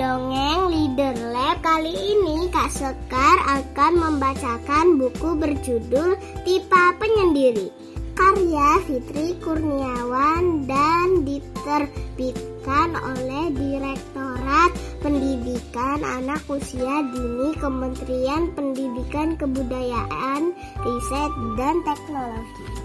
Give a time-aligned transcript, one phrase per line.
[0.00, 7.68] Dongeng Leader Lab kali ini Kak Sekar akan membacakan buku berjudul Tipa Penyendiri
[8.16, 20.52] karya Fitri Kurniawan dan diterbitkan oleh Direktorat Pendidikan Anak Usia Dini Kementerian Pendidikan Kebudayaan,
[20.84, 22.79] Riset dan Teknologi.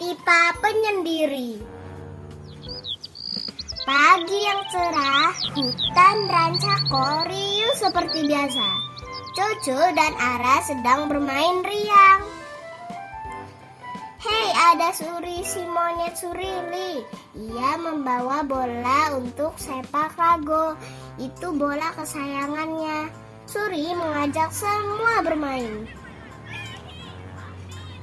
[0.00, 1.60] Tipa penyendiri
[3.84, 8.64] Pagi yang cerah, hutan rancako riuh seperti biasa.
[9.36, 12.24] Cucu dan Ara sedang bermain riang.
[14.24, 17.04] Hei, ada Suri si monyet Surili.
[17.36, 20.80] Ia membawa bola untuk sepak rago.
[21.20, 23.12] Itu bola kesayangannya.
[23.44, 25.84] Suri mengajak semua bermain.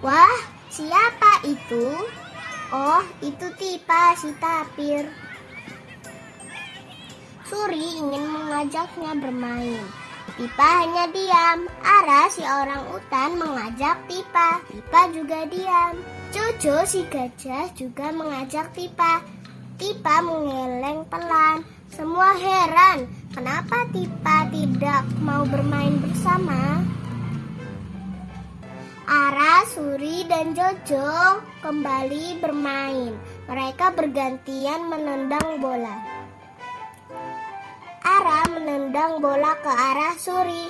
[0.06, 1.90] Wah, Siapa itu?
[2.70, 5.10] Oh, itu Tipa si tapir.
[7.50, 9.82] Suri ingin mengajaknya bermain.
[10.38, 11.66] Tipa hanya diam.
[11.82, 14.62] Ara si orang utan mengajak Tipa.
[14.70, 15.98] Tipa juga diam.
[16.30, 19.26] Cucu si gajah juga mengajak Tipa.
[19.82, 21.66] Tipa mengeleng pelan.
[21.90, 26.86] Semua heran, kenapa Tipa tidak mau bermain bersama?
[29.78, 33.14] Suri, dan Jojo kembali bermain.
[33.46, 36.02] Mereka bergantian menendang bola.
[38.02, 40.66] Ara menendang bola ke arah Suri.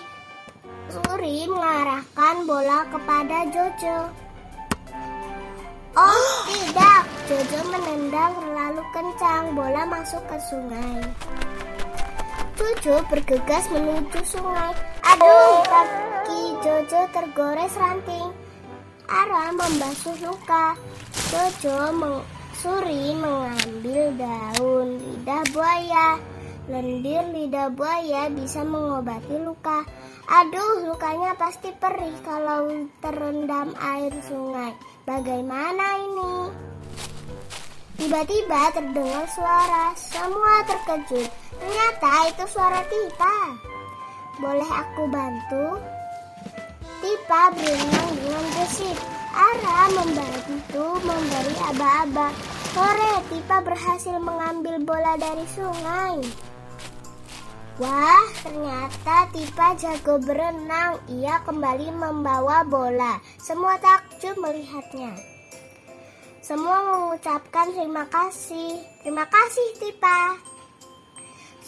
[0.91, 4.11] Suri mengarahkan bola kepada Jojo.
[5.95, 7.08] Oh, tidak!
[7.31, 9.55] Jojo menendang terlalu kencang.
[9.55, 11.00] Bola masuk ke sungai.
[12.59, 14.75] Jojo bergegas menuju sungai.
[15.00, 18.47] Aduh, kaki Jojo tergores ranting.
[19.08, 20.75] Ara membasuh luka.
[21.31, 22.19] Jojo meng
[22.57, 26.19] Suri mengambil daun lidah buaya.
[26.68, 29.88] Lendir lidah buaya bisa mengobati luka.
[30.28, 32.67] Aduh, lukanya pasti perih kalau
[33.00, 34.75] terendam air sungai.
[35.07, 36.34] Bagaimana ini?
[37.96, 39.96] Tiba-tiba terdengar suara.
[39.96, 41.31] Semua terkejut.
[41.56, 43.38] Ternyata itu suara Tipa.
[44.44, 45.79] Boleh aku bantu?
[47.07, 49.00] Tipa berenang dengan gesit.
[49.31, 52.35] Ara membantu memberi aba-aba.
[52.75, 56.19] Sore, Tipa berhasil mengambil bola dari sungai.
[57.79, 61.00] Wah, ternyata Tipa jago berenang.
[61.07, 63.23] Ia kembali membawa bola.
[63.40, 65.16] Semua takjub melihatnya.
[66.44, 68.84] Semua mengucapkan terima kasih.
[69.00, 70.35] Terima kasih, Tipa.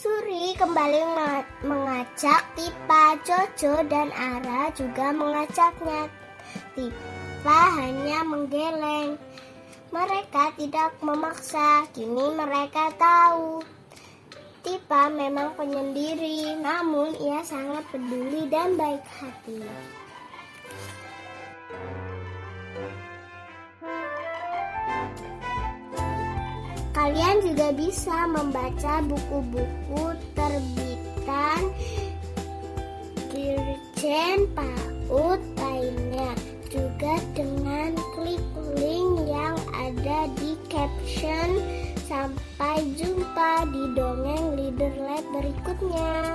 [0.00, 1.12] Suri kembali
[1.60, 6.08] mengajak Tipa, Jojo, dan Ara juga mengajaknya.
[6.72, 9.20] Tipa hanya menggeleng.
[9.92, 13.60] Mereka tidak memaksa, kini mereka tahu.
[14.64, 19.60] Tipa memang penyendiri, namun ia sangat peduli dan baik hati.
[27.00, 31.72] Kalian juga bisa membaca buku-buku terbitan
[33.32, 36.36] Dirjen PAUD lainnya
[36.68, 38.44] juga dengan klik
[38.76, 41.64] link yang ada di caption.
[42.04, 46.29] Sampai jumpa di dongeng Leader Lab berikutnya.